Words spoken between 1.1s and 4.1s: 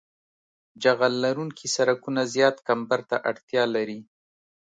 لرونکي سرکونه زیات کمبر ته اړتیا لري